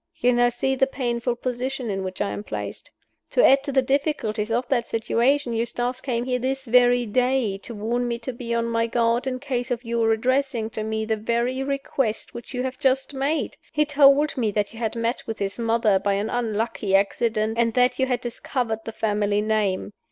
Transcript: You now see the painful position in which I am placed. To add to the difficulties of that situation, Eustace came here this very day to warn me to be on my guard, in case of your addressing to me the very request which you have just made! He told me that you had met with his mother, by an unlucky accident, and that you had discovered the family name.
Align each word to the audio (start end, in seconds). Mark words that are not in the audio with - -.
You 0.15 0.33
now 0.33 0.49
see 0.49 0.73
the 0.73 0.87
painful 0.87 1.35
position 1.35 1.91
in 1.91 2.03
which 2.03 2.21
I 2.21 2.31
am 2.31 2.43
placed. 2.43 2.89
To 3.29 3.45
add 3.45 3.61
to 3.65 3.71
the 3.71 3.83
difficulties 3.83 4.49
of 4.49 4.67
that 4.69 4.87
situation, 4.87 5.53
Eustace 5.53 6.01
came 6.01 6.25
here 6.25 6.39
this 6.39 6.65
very 6.65 7.05
day 7.05 7.59
to 7.59 7.75
warn 7.75 8.07
me 8.07 8.17
to 8.17 8.33
be 8.33 8.51
on 8.55 8.65
my 8.65 8.87
guard, 8.87 9.27
in 9.27 9.37
case 9.37 9.69
of 9.69 9.83
your 9.83 10.11
addressing 10.11 10.71
to 10.71 10.81
me 10.81 11.05
the 11.05 11.17
very 11.17 11.61
request 11.61 12.33
which 12.33 12.51
you 12.51 12.63
have 12.63 12.79
just 12.79 13.13
made! 13.13 13.57
He 13.71 13.85
told 13.85 14.35
me 14.35 14.49
that 14.49 14.73
you 14.73 14.79
had 14.79 14.95
met 14.95 15.27
with 15.27 15.37
his 15.37 15.59
mother, 15.59 15.99
by 15.99 16.13
an 16.13 16.31
unlucky 16.31 16.95
accident, 16.95 17.55
and 17.59 17.75
that 17.75 17.99
you 17.99 18.07
had 18.07 18.21
discovered 18.21 18.79
the 18.85 18.91
family 18.91 19.39
name. 19.41 19.93